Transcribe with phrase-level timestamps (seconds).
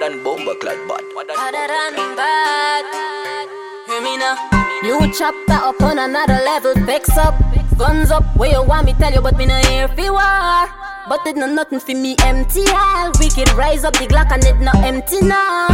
[0.00, 1.04] Than bomber clad bad.
[1.36, 2.84] Harder than bad.
[3.86, 4.34] Hear me now.
[4.82, 6.74] New chapter up on another level.
[6.86, 7.34] Fix up,
[7.78, 8.24] guns up.
[8.36, 10.66] Where you want me tell you, but me no here for war.
[11.08, 13.12] But it no nothing for me empty all.
[13.20, 15.68] Wicked rise up the Glock and it no empty now.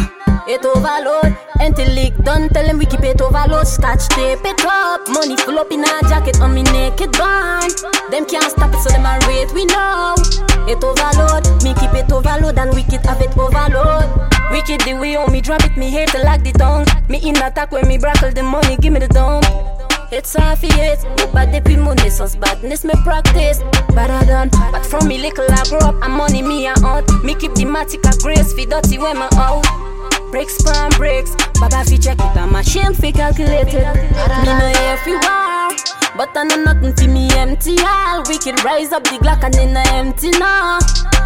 [0.46, 2.48] It overload, empty leak done.
[2.48, 3.66] Tell them we keep it overload.
[3.66, 5.08] Scotch tape it up.
[5.08, 7.72] Money full up in a jacket on me naked band.
[8.10, 10.16] Them can't stop it, so them a rate we know.
[10.68, 11.27] It overload,
[11.98, 14.06] it overload and wicked have it overload.
[14.50, 16.86] Wicked the way on me drop it, me hate to like the tongue.
[17.08, 19.44] Me in attack when me brackle the money, give me the dump.
[20.10, 23.60] It's it, but the money sauce badness me practice.
[23.94, 27.04] Better done, but from me little I grow up, and money me a out.
[27.24, 29.64] Me keep the matic a grace, fi dirty when me out.
[30.30, 33.74] Bricks pan bricks, Baba fi check it, a machine fi calculate it.
[33.74, 35.76] Me no here fi war,
[36.16, 38.22] but I know nothing fi me empty all.
[38.28, 40.78] Wicked rise up the Glock and then I empty now.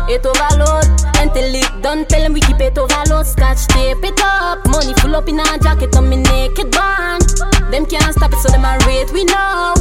[0.08, 2.04] It overload, empty leak done.
[2.06, 3.26] Tell them we keep it overload.
[3.26, 7.22] Scotch tape it up, money full up in a jacket on me naked band.
[7.70, 9.74] Them can't stop it, so them a rate we know.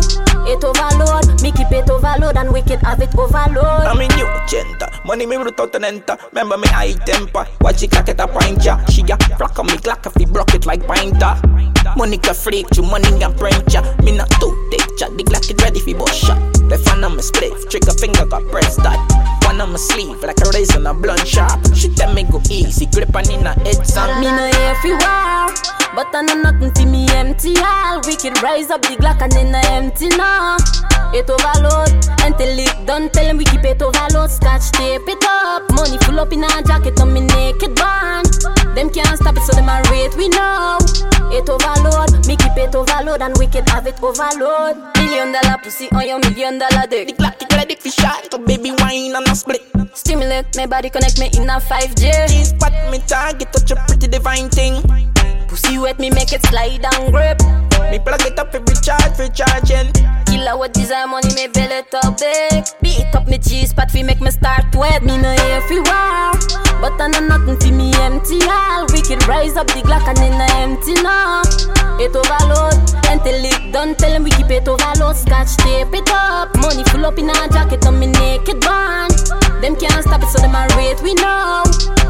[0.47, 3.85] It overload, me keep it overload and wicked have it overload.
[3.85, 4.87] I'm a new gender.
[5.05, 6.17] Money me root out and enter.
[6.31, 7.45] Remember me high temper.
[7.61, 8.83] Watch it clock at a pint ya.
[8.85, 11.35] She a flock on me Glock if he broke it like pinter.
[11.97, 13.81] Money can freak you, money can print ya.
[14.03, 15.09] Me not too take ya.
[15.09, 16.39] The Glock it ready for bust shot.
[16.69, 19.10] Left hand on my split, trigger finger got press that.
[19.61, 21.61] On my sleeve like a razor and a blunt sharp.
[21.75, 23.77] She tell me go easy, grip on in a head.
[24.19, 25.53] Me no here fi war,
[25.93, 28.01] but I know nothing fi me empty all.
[28.01, 30.57] Wicked rise up the Glock and then I empty now.
[31.13, 31.93] It overload,
[32.25, 33.11] empty leak done.
[33.11, 34.31] Tell them we keep it overload.
[34.31, 38.33] Scotch tape it up, money full up in a jacket on me naked band.
[38.73, 40.79] Them can't stop it, so them a rate we know.
[41.29, 44.81] It overload, me keep it overload and wicked have it overload.
[44.97, 47.15] Million dollar pussy on your million dollar dick.
[47.17, 47.40] Glock
[47.91, 48.31] it shot.
[48.31, 49.61] So baby wine and a split.
[49.93, 52.27] Stimulate my body, connect me in a 5G.
[52.27, 54.81] This spot me target, touch a pretty divine thing.
[55.47, 57.41] Pussy wet, me make it slide and grip.
[57.91, 59.91] Me plug it up every charge, for charging.
[60.25, 62.63] Killer what desire money, me belly top big.
[62.81, 65.03] Beat up me cheese spot, fi make me start wet.
[65.03, 66.31] Me no here fi war,
[66.79, 68.85] but I know nothing fi me empty all.
[68.93, 71.41] Wicked rise up the Glock and then I empty now.
[71.99, 72.79] It overload,
[73.11, 73.95] empty leak done.
[73.95, 75.17] Tell them we keep it overload.
[75.17, 77.80] Scotch tape it up, money full up in a jacket
[78.47, 79.13] me band.
[79.61, 81.63] Them can't stop it, so them a rate we know.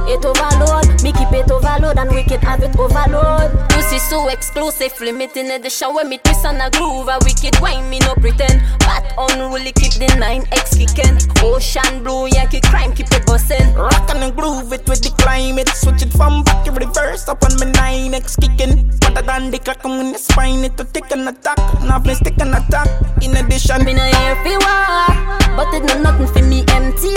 [0.08, 3.52] It overload, me keep it overload and wicked have it overload.
[3.70, 7.08] Pussy so exclusive, limiting edition when me twist on a groove.
[7.08, 8.62] A wicked wine, me no pretend.
[8.80, 11.18] But unruly keep the 9x kicking.
[11.44, 13.74] Ocean blue, Yankee crime, keep it bustin'.
[13.76, 15.70] Rockin' and groove it with the climate.
[15.70, 18.90] Switch it from back to reverse up on my 9x kicking.
[19.00, 20.64] Better than the I'm in the spine.
[20.64, 21.58] It to take an attack.
[21.84, 22.90] Now me stick an attack.
[23.22, 27.14] In addition, Me no here fi war, but it no nothing fi me empty.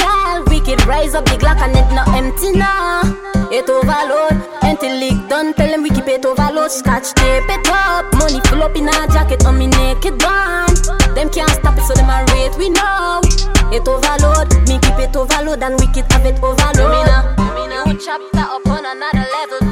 [0.74, 3.02] Wicked rise up the Glock and it no empty now.
[3.52, 5.54] It overload, empty leak done.
[5.54, 6.72] Tell them we keep it overload.
[6.72, 10.76] Scotch tape it up, money full up in a jacket on me naked band.
[11.14, 13.20] Them can't stop it, so them a rate we know.
[13.70, 16.90] It overload, me keep it overload and wicked have it overload.
[16.90, 19.64] Me now, me now chapter up on another level.